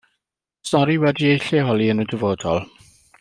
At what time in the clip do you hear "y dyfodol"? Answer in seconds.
2.05-2.65